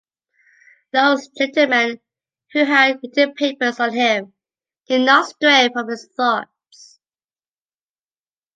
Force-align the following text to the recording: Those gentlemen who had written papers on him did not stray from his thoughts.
Those 0.93 1.27
gentlemen 1.27 1.99
who 2.53 2.65
had 2.65 2.97
written 3.03 3.35
papers 3.35 3.79
on 3.79 3.93
him 3.93 4.33
did 4.87 5.05
not 5.05 5.29
stray 5.29 5.69
from 5.71 5.89
his 5.89 6.09
thoughts. 6.17 6.97